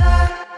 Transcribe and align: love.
love. 0.00 0.49